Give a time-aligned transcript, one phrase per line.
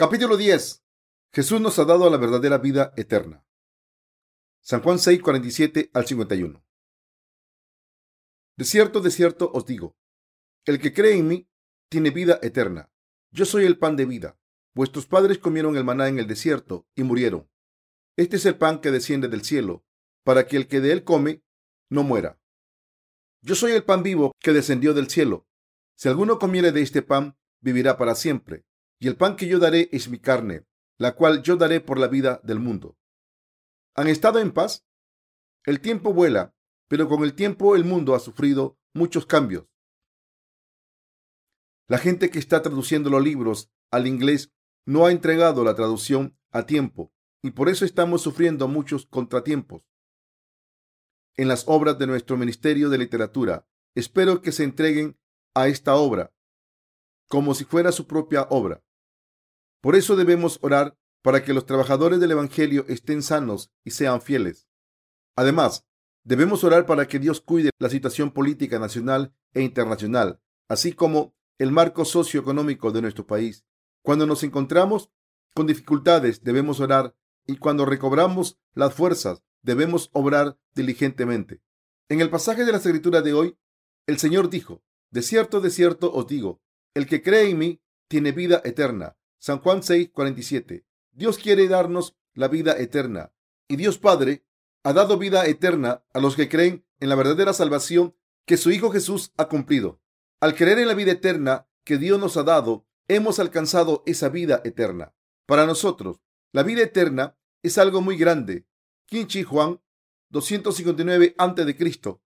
[0.00, 0.82] Capítulo 10.
[1.30, 3.44] Jesús nos ha dado la verdadera vida eterna.
[4.62, 6.64] San Juan 6, 47 al 51.
[8.56, 9.98] De cierto, de cierto os digo,
[10.64, 11.50] el que cree en mí
[11.90, 12.90] tiene vida eterna.
[13.30, 14.40] Yo soy el pan de vida.
[14.74, 17.50] Vuestros padres comieron el maná en el desierto y murieron.
[18.16, 19.84] Este es el pan que desciende del cielo,
[20.24, 21.44] para que el que de él come
[21.90, 22.40] no muera.
[23.42, 25.46] Yo soy el pan vivo que descendió del cielo.
[25.94, 28.64] Si alguno comiere de este pan, vivirá para siempre
[29.00, 30.66] y el pan que yo daré es mi carne,
[30.98, 32.98] la cual yo daré por la vida del mundo.
[33.96, 34.86] ¿Han estado en paz?
[35.64, 36.54] El tiempo vuela,
[36.86, 39.66] pero con el tiempo el mundo ha sufrido muchos cambios.
[41.88, 44.52] La gente que está traduciendo los libros al inglés
[44.86, 47.12] no ha entregado la traducción a tiempo
[47.42, 49.88] y por eso estamos sufriendo muchos contratiempos.
[51.36, 55.18] En las obras de nuestro Ministerio de Literatura, espero que se entreguen
[55.54, 56.32] a esta obra
[57.30, 58.82] como si fuera su propia obra.
[59.80, 64.68] Por eso debemos orar para que los trabajadores del Evangelio estén sanos y sean fieles.
[65.36, 65.86] Además,
[66.24, 71.72] debemos orar para que Dios cuide la situación política nacional e internacional, así como el
[71.72, 73.64] marco socioeconómico de nuestro país.
[74.02, 75.10] Cuando nos encontramos
[75.54, 77.14] con dificultades, debemos orar
[77.46, 81.60] y cuando recobramos las fuerzas, debemos obrar diligentemente.
[82.08, 83.58] En el pasaje de la escritura de hoy,
[84.06, 86.60] el Señor dijo, De cierto, de cierto os digo,
[86.94, 89.16] el que cree en mí tiene vida eterna.
[89.40, 90.84] San Juan 6, 47.
[91.12, 93.32] Dios quiere darnos la vida eterna
[93.68, 94.44] y Dios Padre
[94.84, 98.90] ha dado vida eterna a los que creen en la verdadera salvación que su Hijo
[98.90, 99.98] Jesús ha cumplido.
[100.40, 104.60] Al creer en la vida eterna que Dios nos ha dado, hemos alcanzado esa vida
[104.64, 105.14] eterna.
[105.46, 106.20] Para nosotros,
[106.52, 108.66] la vida eterna es algo muy grande.
[109.06, 109.80] Qinchi Juan
[110.28, 112.18] 259 a.C.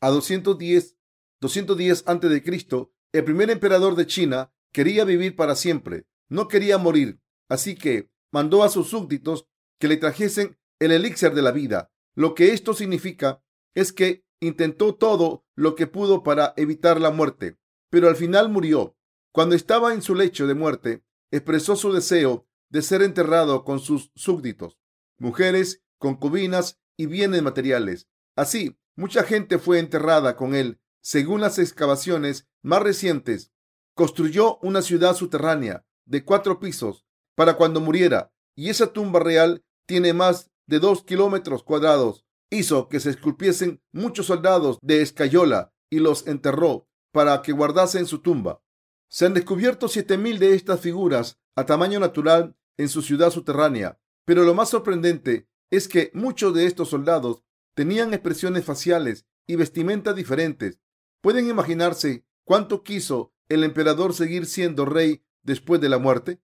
[0.00, 0.96] a 210
[1.40, 2.88] 210 a.C.
[3.12, 8.62] el primer emperador de China quería vivir para siempre no quería morir, así que mandó
[8.62, 9.46] a sus súbditos
[9.78, 11.90] que le trajesen el elixir de la vida.
[12.14, 13.42] Lo que esto significa
[13.74, 17.58] es que intentó todo lo que pudo para evitar la muerte,
[17.90, 18.96] pero al final murió.
[19.32, 24.10] Cuando estaba en su lecho de muerte, expresó su deseo de ser enterrado con sus
[24.14, 24.78] súbditos,
[25.18, 28.08] mujeres, concubinas y bienes materiales.
[28.36, 30.80] Así, mucha gente fue enterrada con él.
[31.00, 33.52] Según las excavaciones más recientes,
[33.94, 37.04] construyó una ciudad subterránea de cuatro pisos
[37.36, 42.24] para cuando muriera, y esa tumba real tiene más de dos kilómetros cuadrados.
[42.50, 48.20] Hizo que se esculpiesen muchos soldados de escayola y los enterró para que guardasen su
[48.20, 48.62] tumba.
[49.08, 54.00] Se han descubierto siete mil de estas figuras a tamaño natural en su ciudad subterránea,
[54.24, 60.16] pero lo más sorprendente es que muchos de estos soldados tenían expresiones faciales y vestimentas
[60.16, 60.80] diferentes.
[61.20, 66.40] ¿Pueden imaginarse cuánto quiso el emperador seguir siendo rey después de la muerte?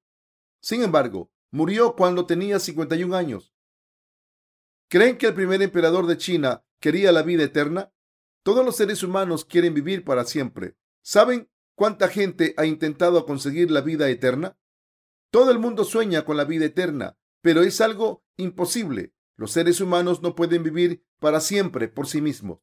[0.60, 3.55] Sin embargo, murió cuando tenía 51 años.
[4.88, 7.93] ¿Creen que el primer emperador de China quería la vida eterna?
[8.43, 10.77] Todos los seres humanos quieren vivir para siempre.
[11.03, 14.59] ¿Saben cuánta gente ha intentado conseguir la vida eterna?
[15.31, 19.15] Todo el mundo sueña con la vida eterna, pero es algo imposible.
[19.37, 22.61] Los seres humanos no pueden vivir para siempre por sí mismos.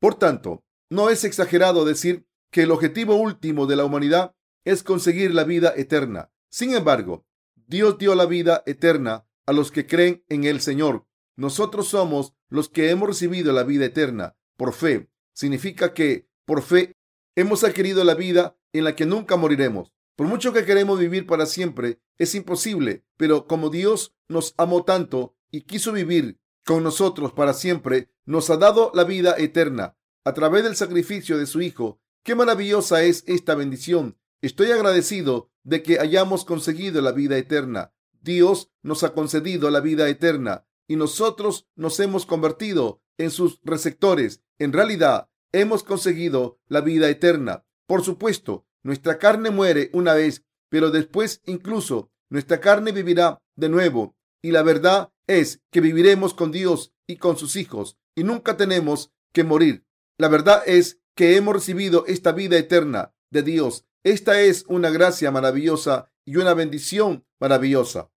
[0.00, 4.34] Por tanto, no es exagerado decir que el objetivo último de la humanidad
[4.64, 6.30] es conseguir la vida eterna.
[6.48, 7.26] Sin embargo,
[7.66, 11.06] Dios dio la vida eterna a los que creen en el Señor.
[11.36, 15.10] Nosotros somos los que hemos recibido la vida eterna por fe.
[15.32, 16.96] Significa que por fe
[17.34, 19.92] hemos adquirido la vida en la que nunca moriremos.
[20.16, 25.36] Por mucho que queremos vivir para siempre, es imposible, pero como Dios nos amó tanto
[25.50, 30.62] y quiso vivir con nosotros para siempre, nos ha dado la vida eterna a través
[30.62, 32.00] del sacrificio de su Hijo.
[32.22, 37.94] Qué maravillosa es esta bendición Estoy agradecido de que hayamos conseguido la vida eterna.
[38.20, 44.42] Dios nos ha concedido la vida eterna y nosotros nos hemos convertido en sus receptores.
[44.58, 47.64] En realidad, hemos conseguido la vida eterna.
[47.86, 54.14] Por supuesto, nuestra carne muere una vez, pero después incluso nuestra carne vivirá de nuevo.
[54.42, 59.10] Y la verdad es que viviremos con Dios y con sus hijos y nunca tenemos
[59.32, 59.86] que morir.
[60.18, 65.30] La verdad es que hemos recibido esta vida eterna de Dios esta es una gracia
[65.30, 68.10] maravillosa y una bendición maravillosa.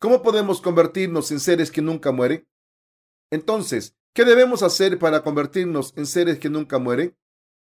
[0.00, 2.48] ¿Cómo podemos convertirnos en seres que nunca mueren?
[3.30, 7.16] Entonces, ¿qué debemos hacer para convertirnos en seres que nunca mueren?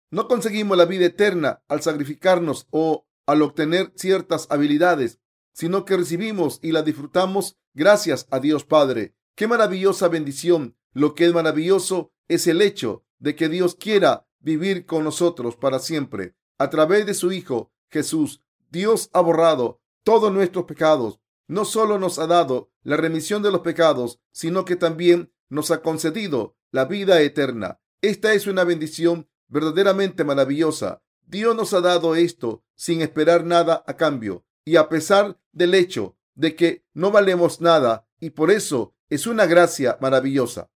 [0.09, 5.19] No conseguimos la vida eterna al sacrificarnos o al obtener ciertas habilidades,
[5.53, 9.13] sino que recibimos y la disfrutamos gracias a Dios Padre.
[9.35, 10.75] Qué maravillosa bendición.
[10.91, 15.77] Lo que es maravilloso es el hecho de que Dios quiera vivir con nosotros para
[15.77, 16.33] siempre.
[16.59, 21.21] A través de su Hijo Jesús, Dios ha borrado todos nuestros pecados.
[21.47, 25.81] No solo nos ha dado la remisión de los pecados, sino que también nos ha
[25.81, 27.79] concedido la vida eterna.
[28.01, 31.01] Esta es una bendición verdaderamente maravillosa.
[31.25, 36.17] Dios nos ha dado esto sin esperar nada a cambio y a pesar del hecho
[36.35, 40.69] de que no valemos nada y por eso es una gracia maravillosa.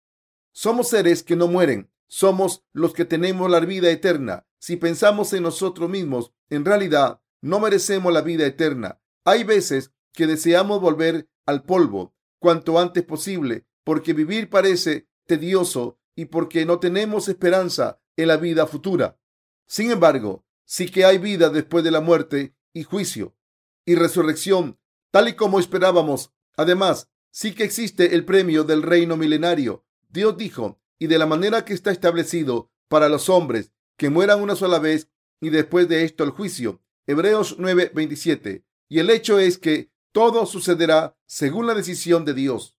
[0.51, 4.45] Somos seres que no mueren, somos los que tenemos la vida eterna.
[4.61, 9.01] Si pensamos en nosotros mismos, en realidad no merecemos la vida eterna.
[9.25, 16.25] Hay veces que deseamos volver al polvo cuanto antes posible, porque vivir parece tedioso y
[16.25, 19.17] porque no tenemos esperanza en la vida futura.
[19.65, 23.35] Sin embargo, sí que hay vida después de la muerte y juicio
[23.83, 24.79] y resurrección,
[25.09, 26.33] tal y como esperábamos.
[26.55, 29.85] Además, sí que existe el premio del reino milenario.
[30.09, 34.55] Dios dijo, y de la manera que está establecido para los hombres, que mueran una
[34.55, 36.81] sola vez y después de esto el juicio.
[37.05, 38.65] Hebreos 9:27.
[38.89, 42.75] Y el hecho es que todo sucederá según la decisión de Dios.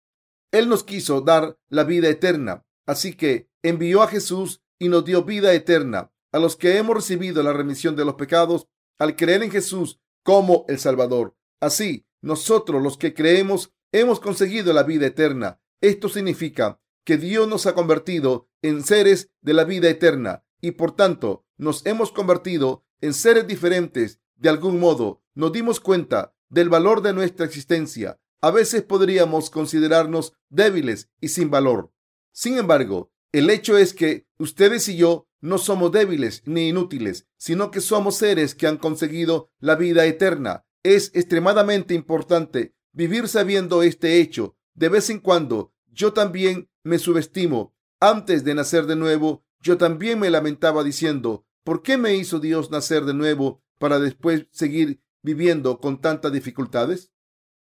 [0.51, 5.23] Él nos quiso dar la vida eterna, así que envió a Jesús y nos dio
[5.23, 8.67] vida eterna a los que hemos recibido la remisión de los pecados
[8.99, 11.37] al creer en Jesús como el Salvador.
[11.61, 15.61] Así, nosotros los que creemos hemos conseguido la vida eterna.
[15.81, 20.97] Esto significa que Dios nos ha convertido en seres de la vida eterna y por
[20.97, 24.21] tanto nos hemos convertido en seres diferentes.
[24.37, 28.19] De algún modo nos dimos cuenta del valor de nuestra existencia.
[28.41, 31.93] A veces podríamos considerarnos débiles y sin valor.
[32.33, 37.71] Sin embargo, el hecho es que ustedes y yo no somos débiles ni inútiles, sino
[37.71, 40.65] que somos seres que han conseguido la vida eterna.
[40.83, 44.57] Es extremadamente importante vivir sabiendo este hecho.
[44.75, 47.75] De vez en cuando yo también me subestimo.
[48.01, 52.71] Antes de nacer de nuevo, yo también me lamentaba diciendo, ¿por qué me hizo Dios
[52.71, 57.13] nacer de nuevo para después seguir viviendo con tantas dificultades?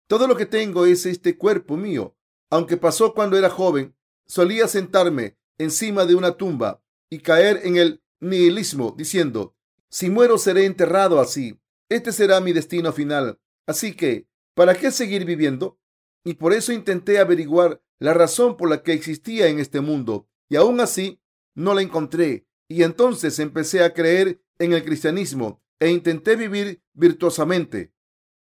[0.08, 2.16] Todo lo que tengo es este cuerpo mío.
[2.50, 3.96] Aunque pasó cuando era joven,
[4.26, 9.56] solía sentarme encima de una tumba y caer en el nihilismo, diciendo,
[9.90, 11.60] si muero seré enterrado así.
[11.90, 13.40] Este será mi destino final.
[13.66, 15.80] Así que, ¿para qué seguir viviendo?
[16.24, 20.56] Y por eso intenté averiguar la razón por la que existía en este mundo, y
[20.56, 21.20] aún así
[21.58, 22.48] no la encontré.
[22.70, 27.94] Y entonces empecé a creer en el cristianismo e intenté vivir virtuosamente.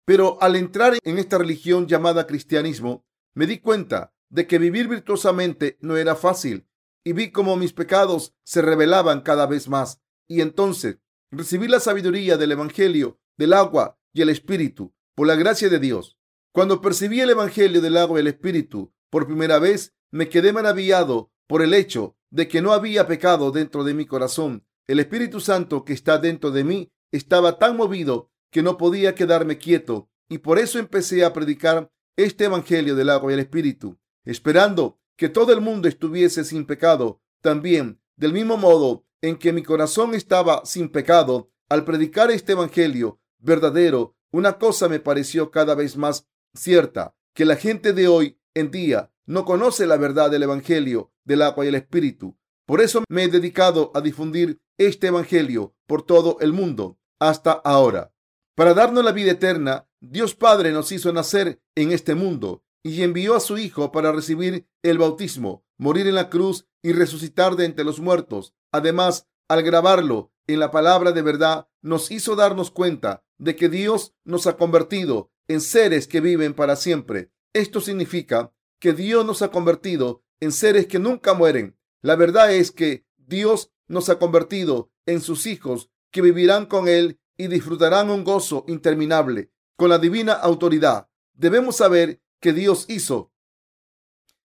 [0.06, 3.06] Pero al entrar en esta religión llamada cristianismo,
[3.36, 6.68] me di cuenta de que vivir virtuosamente no era fácil
[7.04, 10.02] y vi cómo mis pecados se revelaban cada vez más.
[10.28, 10.98] Y entonces
[11.32, 16.18] recibí la sabiduría del Evangelio, del agua y el Espíritu, por la gracia de Dios.
[16.52, 21.32] Cuando percibí el Evangelio del agua y el Espíritu por primera vez, me quedé maravillado
[21.48, 24.66] por el hecho de que no había pecado dentro de mi corazón.
[24.86, 29.58] El Espíritu Santo que está dentro de mí estaba tan movido que no podía quedarme
[29.58, 35.00] quieto y por eso empecé a predicar este Evangelio del agua y el Espíritu, esperando
[35.16, 37.22] que todo el mundo estuviese sin pecado.
[37.42, 43.20] También, del mismo modo en que mi corazón estaba sin pecado, al predicar este Evangelio
[43.40, 48.72] verdadero, una cosa me pareció cada vez más cierta, que la gente de hoy en
[48.72, 52.38] día no conoce la verdad del Evangelio del agua y el Espíritu.
[52.66, 58.14] Por eso me he dedicado a difundir este Evangelio por todo el mundo hasta ahora.
[58.56, 63.36] Para darnos la vida eterna, Dios Padre nos hizo nacer en este mundo y envió
[63.36, 67.86] a su Hijo para recibir el bautismo, morir en la cruz y resucitar de entre
[67.86, 68.56] los muertos.
[68.72, 74.16] Además, al grabarlo en la palabra de verdad, nos hizo darnos cuenta de que Dios
[74.24, 77.32] nos ha convertido en seres que viven para siempre.
[77.54, 81.78] Esto significa que Dios nos ha convertido en seres que nunca mueren.
[82.02, 87.20] La verdad es que Dios nos ha convertido en sus hijos que vivirán con Él
[87.38, 91.10] y disfrutarán un gozo interminable con la divina autoridad.
[91.34, 93.32] Debemos saber que Dios hizo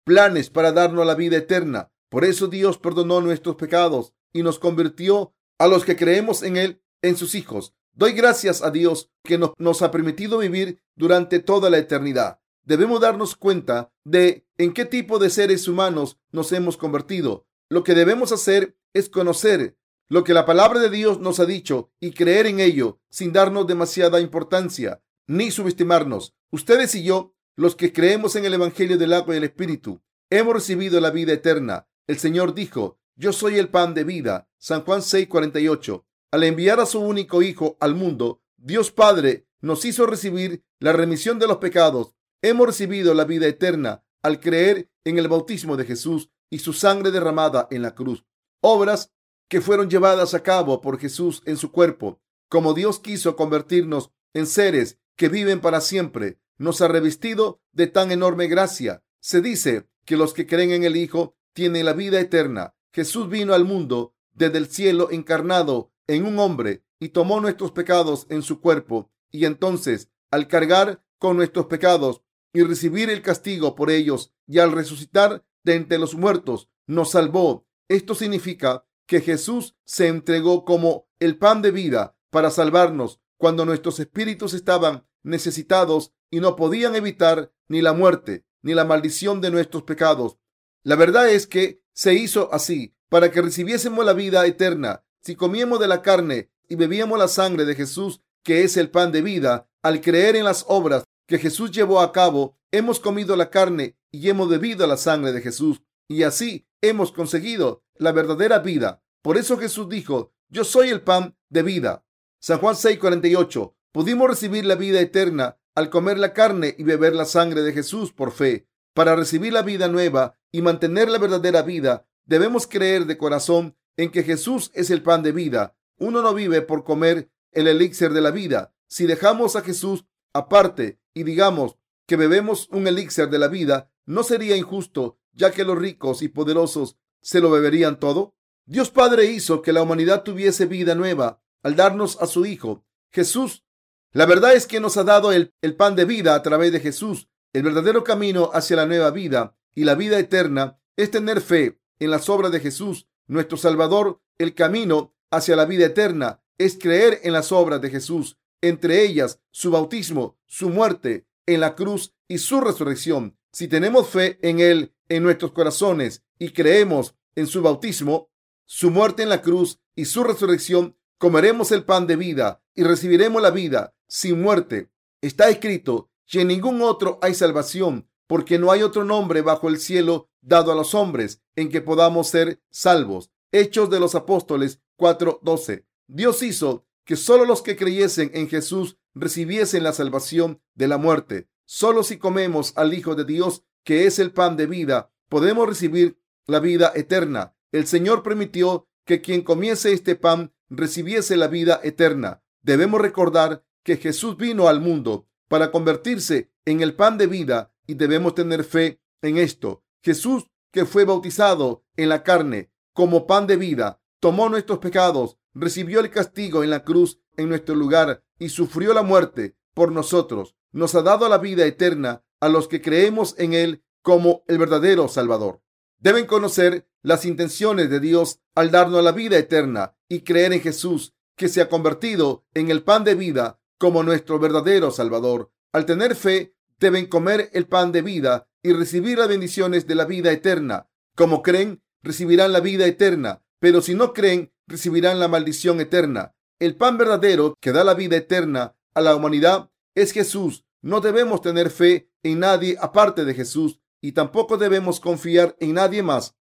[0.04, 1.92] planes para darnos la vida eterna.
[2.10, 6.82] Por eso Dios perdonó nuestros pecados y nos convirtió a los que creemos en Él
[7.02, 7.74] en sus hijos.
[7.94, 12.39] Doy gracias a Dios que nos, ha permitido vivir durante toda la eternidad.
[12.64, 17.48] Debemos darnos cuenta de en qué tipo de seres humanos nos hemos convertido.
[17.70, 21.92] Lo que debemos hacer es conocer lo que la palabra de Dios nos ha dicho
[22.00, 26.36] y creer en ello sin darnos demasiada importancia ni subestimarnos.
[26.50, 30.54] Ustedes y yo los que creemos en el Evangelio del agua y el Espíritu, hemos
[30.54, 31.88] recibido la vida eterna.
[32.08, 34.50] El Señor dijo, yo soy el pan de vida.
[34.58, 36.06] San Juan 6:48.
[36.32, 41.38] Al enviar a su único Hijo al mundo, Dios Padre nos hizo recibir la remisión
[41.38, 42.16] de los pecados.
[42.42, 47.12] Hemos recibido la vida eterna al creer en el bautismo de Jesús y su sangre
[47.12, 48.26] derramada en la cruz.
[48.62, 49.12] Obras
[49.50, 52.22] que fueron llevadas a cabo por Jesús en su cuerpo.
[52.48, 56.40] Como Dios quiso convertirnos en seres que viven para siempre.
[56.58, 59.04] Nos ha revestido de tan enorme gracia.
[59.20, 62.76] Se dice que los que creen en el Hijo tienen la vida eterna.
[62.94, 68.28] Jesús vino al mundo desde el cielo encarnado en un hombre y tomó nuestros pecados
[68.30, 69.12] en su cuerpo.
[69.32, 72.22] Y entonces, al cargar con nuestros pecados
[72.54, 77.68] y recibir el castigo por ellos y al resucitar de entre los muertos, nos salvó.
[77.88, 84.00] Esto significa que Jesús se entregó como el pan de vida para salvarnos cuando nuestros
[84.00, 89.84] espíritus estaban necesitados y no podían evitar ni la muerte ni la maldición de nuestros
[89.84, 90.38] pecados.
[90.84, 95.04] La verdad es que se hizo así para que recibiésemos la vida eterna.
[95.22, 99.12] Si comíamos de la carne y bebíamos la sangre de Jesús, que es el pan
[99.12, 103.52] de vida, al creer en las obras que Jesús llevó a cabo, hemos comido la
[103.52, 105.84] carne y hemos bebido la sangre de Jesús.
[106.08, 109.04] Y así hemos conseguido la verdadera vida.
[109.22, 112.04] Por eso Jesús dijo, yo soy el pan de vida.
[112.40, 113.76] San Juan 6:48.
[113.92, 118.12] Pudimos recibir la vida eterna al comer la carne y beber la sangre de Jesús
[118.12, 118.68] por fe.
[118.96, 124.10] Para recibir la vida nueva y mantener la verdadera vida, debemos creer de corazón en
[124.10, 125.76] que Jesús es el pan de vida.
[126.00, 128.74] Uno no vive por comer el elixir de la vida.
[128.88, 134.24] Si dejamos a Jesús aparte y digamos que bebemos un elixir de la vida, ¿no
[134.24, 138.36] sería injusto ya que los ricos y poderosos se lo beberían todo?
[138.66, 142.86] Dios Padre hizo que la humanidad tuviese vida nueva al darnos a su Hijo.
[143.12, 143.64] Jesús
[144.12, 147.30] la verdad es que nos ha dado el, pan de vida a través de Jesús.
[147.54, 152.10] El verdadero camino hacia la nueva vida y la vida eterna es tener fe en
[152.10, 154.20] las obras de Jesús, nuestro Salvador.
[154.40, 159.40] El camino hacia la vida eterna es creer en las obras de Jesús, entre ellas
[159.52, 163.38] su bautismo, su muerte en la cruz y su resurrección.
[163.52, 168.30] Si tenemos fe en Él en nuestros corazones y creemos en su bautismo,
[168.66, 173.42] su muerte en la cruz y su resurrección, comeremos el pan de vida y recibiremos
[173.42, 174.90] la vida sin muerte.
[175.22, 179.80] Está escrito que en ningún otro hay salvación, porque no hay otro nombre bajo el
[179.80, 183.32] cielo dado a los hombres en que podamos ser salvos.
[183.52, 185.86] Hechos de los Apóstoles 4:12.
[186.08, 191.50] Dios hizo que solo los que creyesen en Jesús recibiesen la salvación de la muerte.
[191.66, 196.22] Solo si comemos al Hijo de Dios, que es el pan de vida, podemos recibir
[196.46, 197.56] la vida eterna.
[197.72, 202.44] El Señor permitió que quien comiese este pan recibiese la vida eterna.
[202.62, 207.96] Debemos recordar que Jesús vino al mundo para convertirse en el pan de vida y
[207.96, 209.84] debemos tener fe en esto.
[210.04, 216.00] Jesús, que fue bautizado en la carne como pan de vida, tomó nuestros pecados, recibió
[216.00, 220.56] el castigo en la cruz en nuestro lugar y sufrió la muerte por nosotros.
[220.72, 225.08] Nos ha dado la vida eterna a los que creemos en Él como el verdadero
[225.08, 225.62] Salvador.
[226.00, 231.14] Deben conocer las intenciones de Dios al darnos la vida eterna y creer en Jesús,
[231.36, 235.52] que se ha convertido en el pan de vida como nuestro verdadero Salvador.
[235.72, 240.06] Al tener fe, deben comer el pan de vida y recibir las bendiciones de la
[240.06, 240.90] vida eterna.
[241.16, 246.36] Como creen, recibirán la vida eterna, pero si no creen, recibirán la maldición eterna.
[246.60, 250.66] El pan verdadero que da la vida eterna a la humanidad es Jesús.
[250.82, 256.04] No debemos tener fe en nadie aparte de Jesús y tampoco debemos confiar en nadie
[256.04, 256.38] más.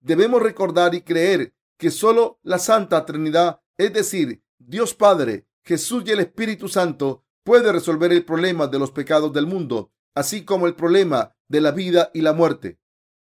[0.00, 6.12] Debemos recordar y creer que solo la Santa Trinidad, es decir, Dios Padre, Jesús y
[6.12, 10.74] el Espíritu Santo, puede resolver el problema de los pecados del mundo, así como el
[10.74, 12.78] problema de la vida y la muerte.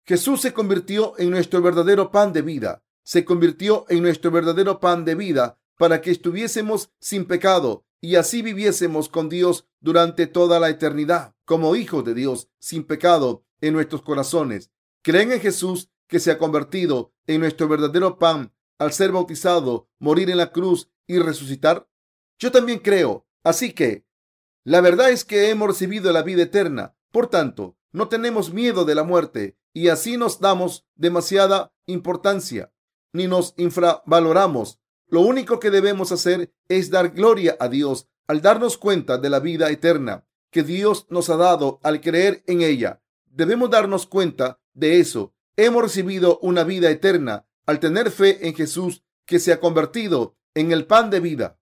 [0.06, 2.84] Jesús se convirtió en nuestro verdadero pan de vida.
[3.10, 8.44] Se convirtió en nuestro verdadero pan de vida para que estuviésemos sin pecado y así
[8.44, 14.04] viviésemos con Dios durante toda la eternidad, como hijos de Dios, sin pecado en nuestros
[14.04, 14.70] corazones.
[15.02, 20.30] ¿Creen en Jesús que se ha convertido en nuestro verdadero pan al ser bautizado, morir
[20.30, 21.90] en la cruz y resucitar?
[22.38, 23.26] Yo también creo.
[23.44, 24.06] Así que
[24.64, 26.96] la verdad es que hemos recibido la vida eterna.
[27.12, 32.72] Por tanto, no tenemos miedo de la muerte y así nos damos demasiada importancia
[33.14, 34.80] ni nos infravaloramos.
[35.08, 39.40] Lo único que debemos hacer es dar gloria a Dios al darnos cuenta de la
[39.40, 43.02] vida eterna que Dios nos ha dado al creer en ella.
[43.26, 45.34] Debemos darnos cuenta de eso.
[45.58, 50.72] Hemos recibido una vida eterna al tener fe en Jesús que se ha convertido en
[50.72, 51.60] el pan de vida.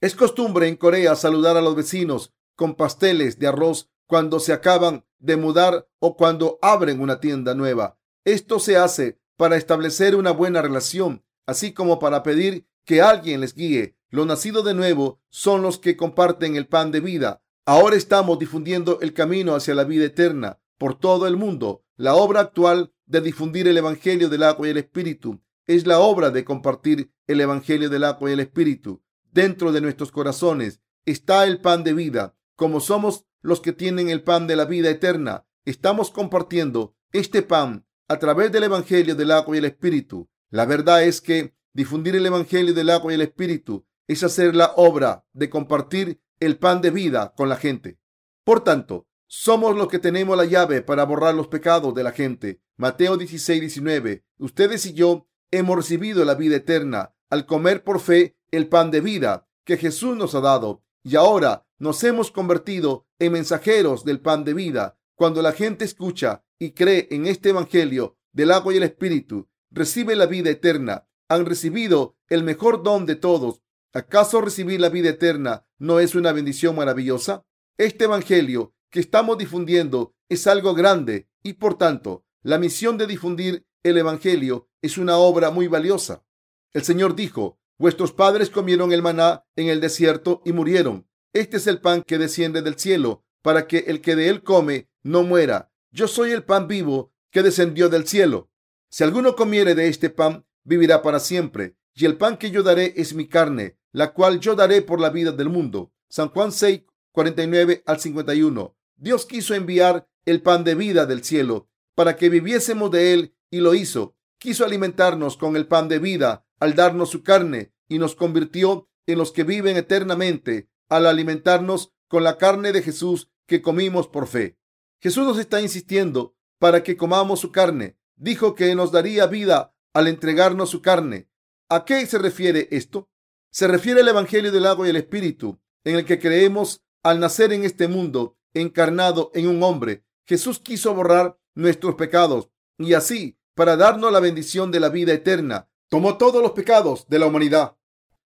[0.00, 5.04] Es costumbre en Corea saludar a los vecinos con pasteles de arroz cuando se acaban
[5.18, 7.98] de mudar o cuando abren una tienda nueva.
[8.24, 13.54] Esto se hace para establecer una buena relación, así como para pedir que alguien les
[13.54, 13.96] guíe.
[14.10, 17.42] Los nacidos de nuevo son los que comparten el pan de vida.
[17.64, 21.86] Ahora estamos difundiendo el camino hacia la vida eterna por todo el mundo.
[21.96, 26.28] La obra actual de difundir el Evangelio del agua y el Espíritu es la obra
[26.28, 29.02] de compartir el Evangelio del agua y el Espíritu.
[29.32, 32.36] Dentro de nuestros corazones está el pan de vida.
[32.56, 37.86] como somos los que tienen el pan de la vida eterna, estamos compartiendo este pan
[38.10, 40.28] a través del Evangelio del agua y el Espíritu.
[40.50, 44.72] La verdad es que difundir el Evangelio del agua y el Espíritu es hacer la
[44.74, 48.00] obra de compartir el pan de vida con la gente.
[48.42, 52.60] Por tanto, somos los que tenemos la llave para borrar los pecados de la gente.
[52.76, 54.24] Mateo 16, 19.
[54.38, 59.02] Ustedes y yo hemos recibido la vida eterna al comer por fe el pan de
[59.02, 60.82] vida que Jesús nos ha dado.
[61.04, 64.98] Y ahora nos hemos convertido en mensajeros del pan de vida.
[65.20, 70.16] Cuando la gente escucha y cree en este Evangelio del agua y el Espíritu, recibe
[70.16, 71.10] la vida eterna.
[71.28, 73.60] Han recibido el mejor don de todos.
[73.92, 77.44] ¿Acaso recibir la vida eterna no es una bendición maravillosa?
[77.76, 83.66] Este Evangelio que estamos difundiendo es algo grande y por tanto la misión de difundir
[83.82, 86.24] el Evangelio es una obra muy valiosa.
[86.72, 91.10] El Señor dijo, vuestros padres comieron el maná en el desierto y murieron.
[91.34, 94.88] Este es el pan que desciende del cielo para que el que de él come
[95.02, 95.72] no muera.
[95.90, 98.50] Yo soy el pan vivo que descendió del cielo.
[98.88, 101.76] Si alguno comiere de este pan, vivirá para siempre.
[101.94, 105.10] Y el pan que yo daré es mi carne, la cual yo daré por la
[105.10, 105.92] vida del mundo.
[106.08, 106.82] San Juan 6,
[107.12, 108.76] 49 al 51.
[108.96, 113.60] Dios quiso enviar el pan de vida del cielo para que viviésemos de él y
[113.60, 114.16] lo hizo.
[114.38, 119.18] Quiso alimentarnos con el pan de vida al darnos su carne y nos convirtió en
[119.18, 124.58] los que viven eternamente al alimentarnos con la carne de Jesús que comimos por fe.
[125.00, 127.98] Jesús nos está insistiendo para que comamos su carne.
[128.16, 131.30] Dijo que nos daría vida al entregarnos su carne.
[131.68, 133.08] ¿A qué se refiere esto?
[133.52, 137.52] Se refiere al Evangelio del agua y el Espíritu, en el que creemos al nacer
[137.52, 140.04] en este mundo encarnado en un hombre.
[140.26, 145.70] Jesús quiso borrar nuestros pecados y así, para darnos la bendición de la vida eterna,
[145.88, 147.76] tomó todos los pecados de la humanidad.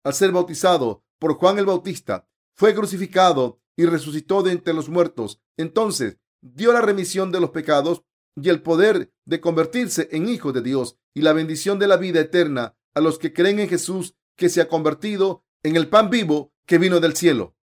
[0.05, 5.41] Al ser bautizado por Juan el Bautista, fue crucificado y resucitó de entre los muertos.
[5.57, 8.03] Entonces dio la remisión de los pecados
[8.35, 12.19] y el poder de convertirse en hijo de Dios y la bendición de la vida
[12.19, 16.53] eterna a los que creen en Jesús que se ha convertido en el pan vivo
[16.65, 17.55] que vino del cielo.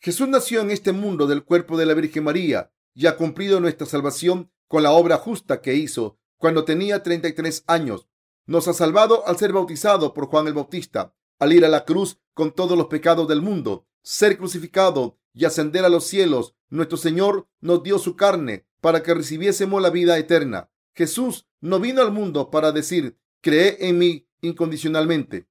[0.00, 3.86] Jesús nació en este mundo del cuerpo de la Virgen María y ha cumplido nuestra
[3.86, 8.08] salvación con la obra justa que hizo cuando tenía 33 años.
[8.46, 12.18] Nos ha salvado al ser bautizado por Juan el Bautista, al ir a la cruz
[12.34, 16.54] con todos los pecados del mundo, ser crucificado y ascender a los cielos.
[16.70, 20.70] Nuestro Señor nos dio su carne para que recibiésemos la vida eterna.
[20.94, 25.46] Jesús no vino al mundo para decir, cree en mí incondicionalmente.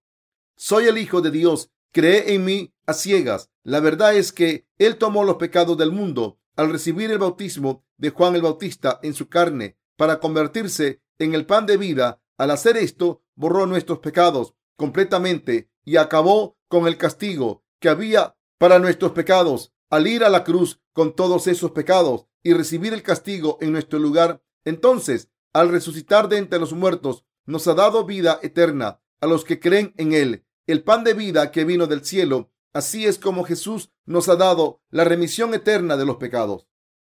[0.55, 3.49] Soy el Hijo de Dios, cree en mí a ciegas.
[3.63, 8.11] La verdad es que Él tomó los pecados del mundo al recibir el bautismo de
[8.11, 12.21] Juan el Bautista en su carne para convertirse en el pan de vida.
[12.37, 18.79] Al hacer esto, borró nuestros pecados completamente y acabó con el castigo que había para
[18.79, 19.72] nuestros pecados.
[19.93, 23.99] Al ir a la cruz con todos esos pecados y recibir el castigo en nuestro
[23.99, 29.45] lugar, entonces, al resucitar de entre los muertos, nos ha dado vida eterna a los
[29.45, 30.47] que creen en Él.
[30.65, 34.81] El pan de vida que vino del cielo Así es como Jesús nos ha dado
[34.89, 36.67] la remisión eterna de los pecados.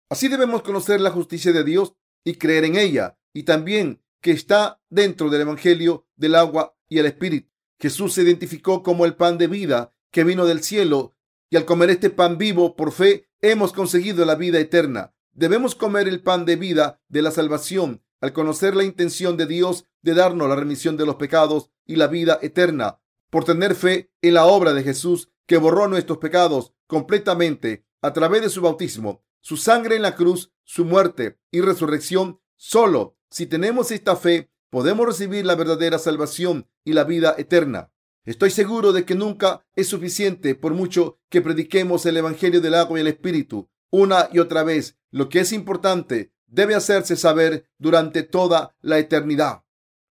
[0.09, 4.81] Así debemos conocer la justicia de Dios y creer en ella, y también que está
[4.89, 7.51] dentro del Evangelio del agua y el Espíritu.
[7.77, 11.17] Jesús se identificó como el pan de vida que vino del cielo,
[11.49, 15.13] y al comer este pan vivo por fe, hemos conseguido la vida eterna.
[15.33, 19.85] Debemos comer el pan de vida de la salvación al conocer la intención de Dios
[20.01, 24.33] de darnos la remisión de los pecados y la vida eterna, por tener fe en
[24.33, 29.57] la obra de Jesús que borró nuestros pecados completamente a través de su bautismo, su
[29.57, 32.39] sangre en la cruz, su muerte y resurrección.
[32.55, 37.91] Solo si tenemos esta fe podemos recibir la verdadera salvación y la vida eterna.
[38.29, 42.99] Estoy seguro de que nunca es suficiente por mucho que prediquemos el Evangelio del agua
[42.99, 44.99] y el Espíritu una y otra vez.
[45.09, 49.63] Lo que es importante debe hacerse saber durante toda la eternidad.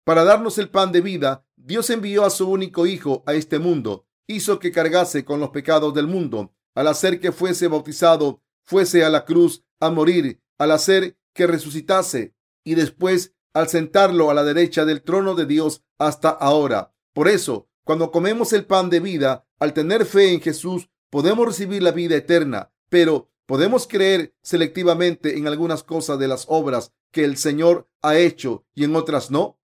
[0.03, 4.07] Para darnos el pan de vida, Dios envió a su único Hijo a este mundo
[4.27, 9.11] hizo que cargase con los pecados del mundo, al hacer que fuese bautizado, fuese a
[9.11, 14.87] la cruz a morir, al hacer que resucitase y después al sentarlo a la derecha
[14.87, 16.95] del trono de Dios hasta ahora.
[17.13, 21.85] Por eso, cuando comemos el pan de vida, al tener fe en Jesús, podemos recibir
[21.85, 27.37] la vida eterna, pero podemos creer selectivamente en algunas cosas de las obras que el
[27.37, 29.61] Señor ha hecho y en otras no.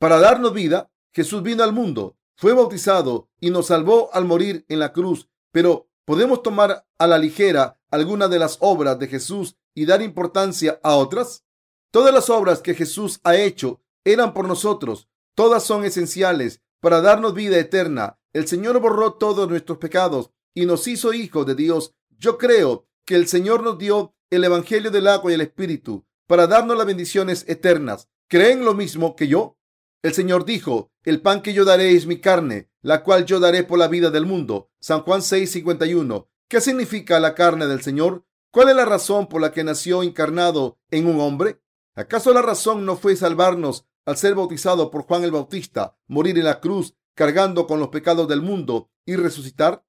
[0.00, 4.80] Para darnos vida, Jesús vino al mundo fue bautizado y nos salvó al morir en
[4.80, 9.86] la cruz, pero ¿podemos tomar a la ligera alguna de las obras de Jesús y
[9.86, 11.44] dar importancia a otras?
[11.92, 15.06] Todas las obras que Jesús ha hecho eran por nosotros.
[15.36, 18.18] Todas son esenciales para darnos vida eterna.
[18.32, 21.94] El Señor borró todos nuestros pecados y nos hizo hijos de Dios.
[22.18, 26.46] Yo creo que el Señor nos dio el Evangelio del agua y el Espíritu para
[26.46, 28.08] darnos las bendiciones eternas.
[28.28, 29.58] ¿Creen lo mismo que yo?
[30.02, 33.64] El Señor dijo, el pan que yo daré es mi carne, la cual yo daré
[33.64, 34.70] por la vida del mundo.
[34.80, 36.28] San Juan 6:51.
[36.48, 38.24] ¿Qué significa la carne del Señor?
[38.50, 41.60] ¿Cuál es la razón por la que nació encarnado en un hombre?
[41.94, 46.44] ¿Acaso la razón no fue salvarnos al ser bautizado por Juan el Bautista, morir en
[46.44, 49.84] la cruz, cargando con los pecados del mundo y resucitar?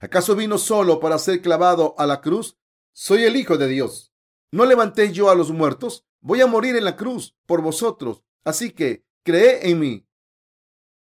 [0.00, 2.58] ¿Acaso vino solo para ser clavado a la cruz?
[2.92, 4.12] Soy el Hijo de Dios.
[4.52, 6.06] ¿No levanté yo a los muertos?
[6.20, 8.22] Voy a morir en la cruz por vosotros.
[8.44, 10.06] Así que cree en mí.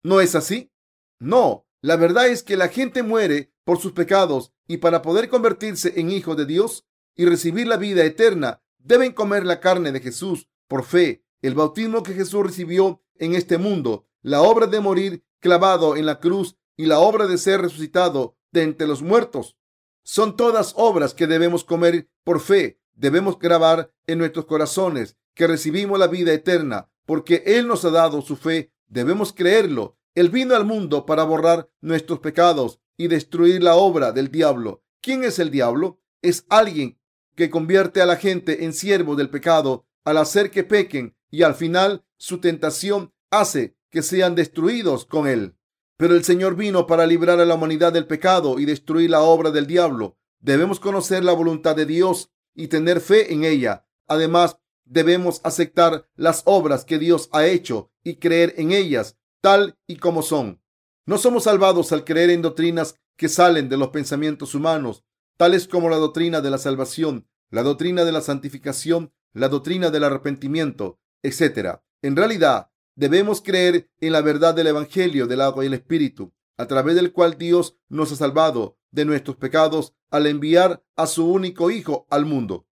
[0.03, 0.71] ¿No es así?
[1.19, 5.99] No, la verdad es que la gente muere por sus pecados y para poder convertirse
[5.99, 6.85] en hijo de Dios
[7.15, 12.03] y recibir la vida eterna, deben comer la carne de Jesús por fe, el bautismo
[12.03, 16.85] que Jesús recibió en este mundo, la obra de morir clavado en la cruz y
[16.85, 19.57] la obra de ser resucitado de entre los muertos.
[20.03, 22.79] Son todas obras que debemos comer por fe.
[22.93, 28.21] Debemos grabar en nuestros corazones que recibimos la vida eterna porque Él nos ha dado
[28.21, 28.71] su fe.
[28.87, 29.97] Debemos creerlo.
[30.15, 34.83] Él vino al mundo para borrar nuestros pecados y destruir la obra del diablo.
[35.01, 35.99] ¿Quién es el diablo?
[36.21, 36.99] Es alguien
[37.35, 41.55] que convierte a la gente en siervo del pecado al hacer que pequen y al
[41.55, 45.55] final su tentación hace que sean destruidos con él.
[45.97, 49.51] Pero el Señor vino para librar a la humanidad del pecado y destruir la obra
[49.51, 50.17] del diablo.
[50.39, 53.87] Debemos conocer la voluntad de Dios y tener fe en ella.
[54.07, 59.97] Además, debemos aceptar las obras que Dios ha hecho y creer en ellas tal y
[59.97, 60.61] como son.
[61.05, 65.03] No somos salvados al creer en doctrinas que salen de los pensamientos humanos,
[65.37, 70.03] tales como la doctrina de la salvación, la doctrina de la santificación, la doctrina del
[70.03, 71.79] arrepentimiento, etc.
[72.01, 76.67] En realidad, debemos creer en la verdad del Evangelio del agua y el Espíritu, a
[76.67, 81.71] través del cual Dios nos ha salvado de nuestros pecados al enviar a su único
[81.71, 82.67] Hijo al mundo.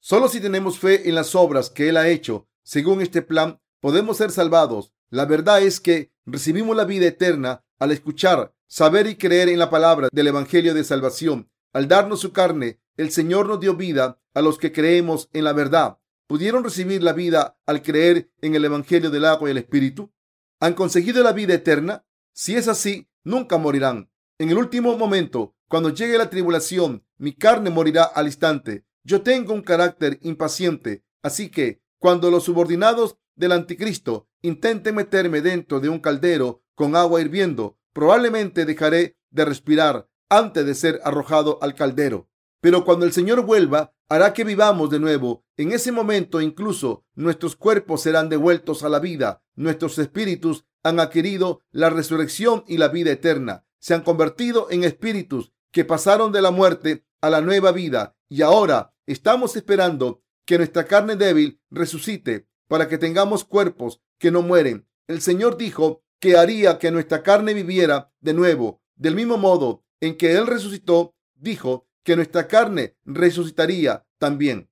[0.00, 4.16] Solo si tenemos fe en las obras que Él ha hecho, según este plan, podemos
[4.16, 4.92] ser salvados.
[5.08, 9.70] La verdad es que recibimos la vida eterna al escuchar, saber y creer en la
[9.70, 11.50] palabra del Evangelio de salvación.
[11.72, 15.52] Al darnos su carne, el Señor nos dio vida a los que creemos en la
[15.52, 15.98] verdad.
[16.30, 20.12] ¿Pudieron recibir la vida al creer en el Evangelio del agua y el Espíritu?
[20.60, 22.06] ¿Han conseguido la vida eterna?
[22.32, 24.12] Si es así, nunca morirán.
[24.38, 28.84] En el último momento, cuando llegue la tribulación, mi carne morirá al instante.
[29.02, 35.80] Yo tengo un carácter impaciente, así que cuando los subordinados del anticristo intenten meterme dentro
[35.80, 41.74] de un caldero con agua hirviendo, probablemente dejaré de respirar antes de ser arrojado al
[41.74, 42.30] caldero.
[42.60, 45.44] Pero cuando el Señor vuelva, hará que vivamos de nuevo.
[45.56, 49.42] En ese momento incluso nuestros cuerpos serán devueltos a la vida.
[49.54, 53.64] Nuestros espíritus han adquirido la resurrección y la vida eterna.
[53.78, 58.42] Se han convertido en espíritus que pasaron de la muerte a la nueva vida y
[58.42, 64.88] ahora estamos esperando que nuestra carne débil resucite para que tengamos cuerpos que no mueren.
[65.06, 68.82] El Señor dijo que haría que nuestra carne viviera de nuevo.
[68.96, 74.68] Del mismo modo en que Él resucitó, dijo que nuestra carne resucitaría también.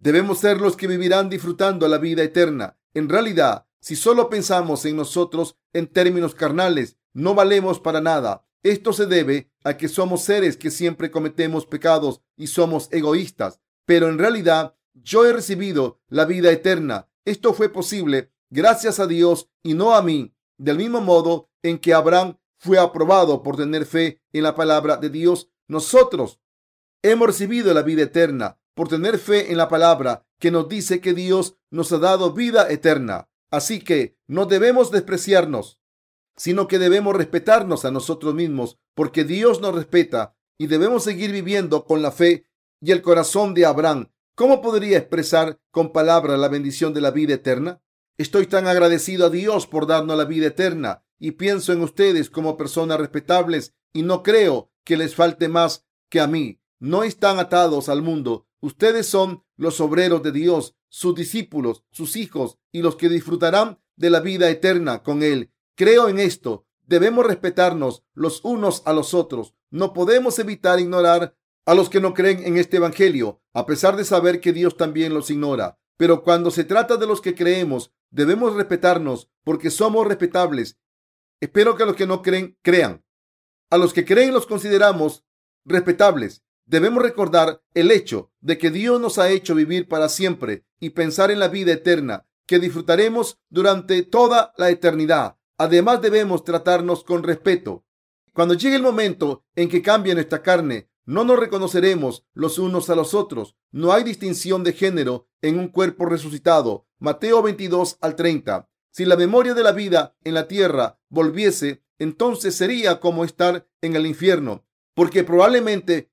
[0.00, 2.80] Debemos ser los que vivirán disfrutando la vida eterna.
[2.94, 8.44] En realidad, si solo pensamos en nosotros en términos carnales, no valemos para nada.
[8.64, 13.60] Esto se debe a que somos seres que siempre cometemos pecados y somos egoístas.
[13.84, 17.08] Pero en realidad, yo he recibido la vida eterna.
[17.24, 20.34] Esto fue posible gracias a Dios y no a mí.
[20.58, 25.08] Del mismo modo en que Abraham fue aprobado por tener fe en la palabra de
[25.08, 26.40] Dios, nosotros
[27.02, 31.14] hemos recibido la vida eterna por tener fe en la palabra que nos dice que
[31.14, 33.28] Dios nos ha dado vida eterna.
[33.50, 35.80] Así que no debemos despreciarnos
[36.40, 41.84] sino que debemos respetarnos a nosotros mismos porque Dios nos respeta y debemos seguir viviendo
[41.84, 42.46] con la fe
[42.80, 44.10] y el corazón de Abraham.
[44.34, 47.82] ¿Cómo podría expresar con palabras la bendición de la vida eterna?
[48.16, 52.56] Estoy tan agradecido a Dios por darnos la vida eterna y pienso en ustedes como
[52.56, 56.58] personas respetables y no creo que les falte más que a mí.
[56.80, 58.48] No están atados al mundo.
[58.60, 64.10] Ustedes son los obreros de Dios, sus discípulos, sus hijos y los que disfrutarán de
[64.10, 66.66] la vida eterna con Él Creo en esto.
[66.82, 69.54] Debemos respetarnos los unos a los otros.
[69.70, 74.04] No podemos evitar ignorar a los que no creen en este Evangelio, a pesar de
[74.04, 75.78] saber que Dios también los ignora.
[75.96, 80.78] Pero cuando se trata de los que creemos, debemos respetarnos porque somos respetables.
[81.40, 83.02] Espero que los que no creen crean.
[83.70, 85.24] A los que creen los consideramos
[85.64, 86.44] respetables.
[86.70, 91.32] Debemos recordar el hecho de que Dios nos ha hecho vivir para siempre y pensar
[91.32, 95.36] en la vida eterna que disfrutaremos durante toda la eternidad.
[95.58, 97.84] Además debemos tratarnos con respeto.
[98.32, 102.94] Cuando llegue el momento en que cambie nuestra carne, no nos reconoceremos los unos a
[102.94, 103.56] los otros.
[103.72, 106.86] No hay distinción de género en un cuerpo resucitado.
[107.00, 108.70] Mateo 22 al 30.
[108.92, 113.96] Si la memoria de la vida en la tierra volviese, entonces sería como estar en
[113.96, 116.09] el infierno, porque probablemente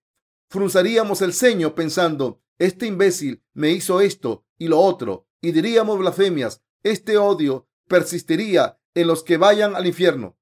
[0.50, 6.64] frunzaríamos el ceño pensando, este imbécil me hizo esto y lo otro, y diríamos blasfemias.
[6.84, 10.38] Este odio persistiría en los que vayan al infierno.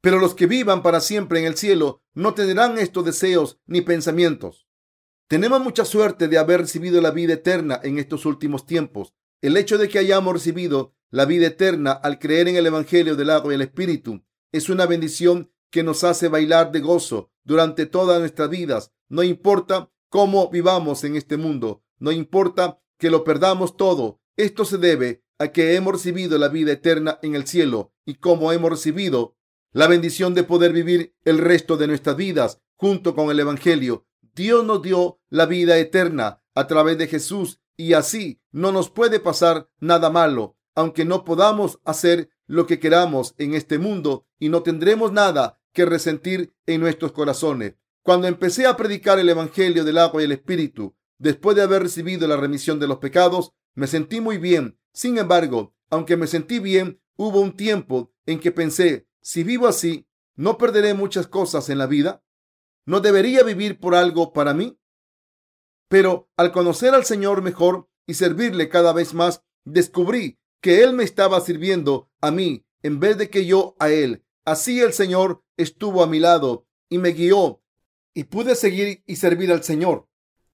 [0.00, 4.66] Pero los que vivan para siempre en el cielo no tendrán estos deseos ni pensamientos.
[5.28, 9.14] Tenemos mucha suerte de haber recibido la vida eterna en estos últimos tiempos.
[9.40, 13.30] El hecho de que hayamos recibido la vida eterna al creer en el Evangelio del
[13.30, 18.20] agua y el Espíritu es una bendición que nos hace bailar de gozo durante todas
[18.20, 18.92] nuestras vidas.
[19.08, 24.20] No importa cómo vivamos en este mundo, no importa que lo perdamos todo.
[24.36, 28.52] Esto se debe a que hemos recibido la vida eterna en el cielo y como
[28.52, 29.36] hemos recibido
[29.72, 34.06] la bendición de poder vivir el resto de nuestras vidas junto con el Evangelio.
[34.34, 39.18] Dios nos dio la vida eterna a través de Jesús y así no nos puede
[39.18, 44.62] pasar nada malo, aunque no podamos hacer lo que queramos en este mundo y no
[44.62, 47.74] tendremos nada que resentir en nuestros corazones.
[48.02, 52.26] Cuando empecé a predicar el Evangelio del agua y el Espíritu, después de haber recibido
[52.26, 54.78] la remisión de los pecados, me sentí muy bien.
[54.92, 60.08] Sin embargo, aunque me sentí bien, hubo un tiempo en que pensé, si vivo así,
[60.34, 62.24] ¿no perderé muchas cosas en la vida?
[62.84, 64.78] ¿No debería vivir por algo para mí?
[65.88, 71.04] Pero al conocer al Señor mejor y servirle cada vez más, descubrí que Él me
[71.04, 74.24] estaba sirviendo a mí en vez de que yo a Él.
[74.44, 77.62] Así el Señor estuvo a mi lado y me guió
[78.12, 80.08] y pude seguir y servir al Señor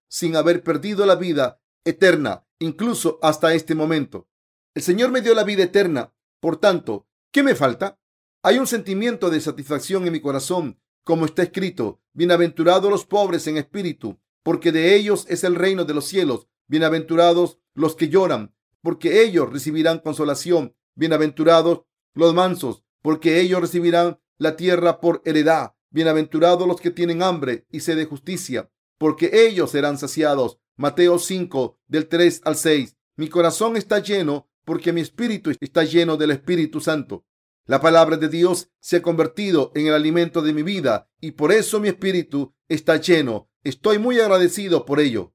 [0.09, 4.29] sin haber perdido la vida eterna, incluso hasta este momento.
[4.75, 6.15] El Señor me dio la vida eterna.
[6.41, 7.99] Por tanto, ¿qué me falta?
[8.43, 13.57] Hay un sentimiento de satisfacción en mi corazón, como está escrito, bienaventurados los pobres en
[13.57, 16.47] espíritu, porque de ellos es el reino de los cielos.
[16.67, 20.77] Bienaventurados los que lloran, porque ellos recibirán consolación.
[20.95, 21.83] Bienaventurados
[22.15, 25.75] los mansos, porque ellos recibirán la tierra por heredad.
[25.91, 30.59] Bienaventurados los que tienen hambre y sed de justicia, porque ellos serán saciados.
[30.77, 32.97] Mateo 5, del 3 al 6.
[33.17, 37.25] Mi corazón está lleno porque mi espíritu está lleno del Espíritu Santo.
[37.65, 41.53] La palabra de Dios se ha convertido en el alimento de mi vida y por
[41.53, 43.51] eso mi espíritu está lleno.
[43.65, 45.35] Estoy muy agradecido por ello.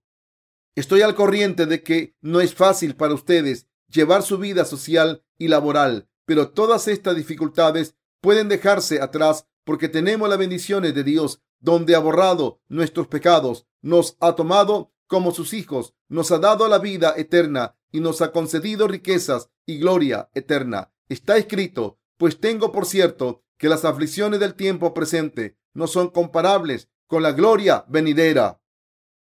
[0.76, 5.48] Estoy al corriente de que no es fácil para ustedes llevar su vida social y
[5.48, 11.96] laboral, pero todas estas dificultades pueden dejarse atrás porque tenemos las bendiciones de Dios, donde
[11.96, 17.14] ha borrado nuestros pecados, nos ha tomado como sus hijos, nos ha dado la vida
[17.18, 20.92] eterna y nos ha concedido riquezas y gloria eterna.
[21.08, 26.90] Está escrito, pues tengo por cierto que las aflicciones del tiempo presente no son comparables
[27.08, 28.62] con la gloria venidera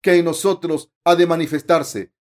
[0.01, 2.13] que en nosotros ha de manifestarse.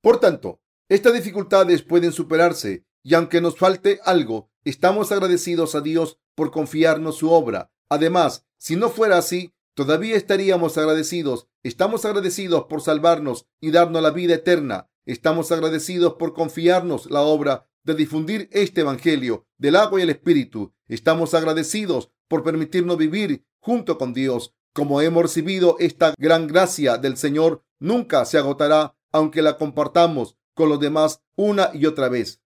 [0.00, 6.18] Por tanto, estas dificultades pueden superarse y aunque nos falte algo, estamos agradecidos a Dios
[6.34, 7.72] por confiarnos su obra.
[7.88, 11.48] Además, si no fuera así, todavía estaríamos agradecidos.
[11.62, 14.88] Estamos agradecidos por salvarnos y darnos la vida eterna.
[15.04, 20.72] Estamos agradecidos por confiarnos la obra de difundir este Evangelio del agua y el Espíritu.
[20.86, 24.54] Estamos agradecidos por permitirnos vivir junto con Dios.
[24.72, 30.68] Como hemos recibido esta gran gracia del Señor, nunca se agotará, aunque la compartamos con
[30.68, 32.41] los demás una y otra vez.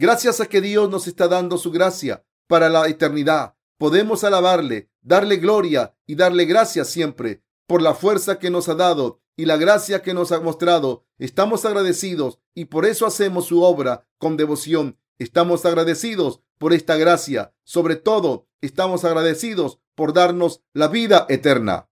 [0.00, 5.36] Gracias a que Dios nos está dando su gracia para la eternidad, podemos alabarle, darle
[5.36, 10.00] gloria y darle gracias siempre por la fuerza que nos ha dado y la gracia
[10.00, 11.04] que nos ha mostrado.
[11.18, 14.98] Estamos agradecidos y por eso hacemos su obra con devoción.
[15.18, 17.52] Estamos agradecidos por esta gracia.
[17.64, 21.89] Sobre todo, estamos agradecidos por darnos la vida eterna.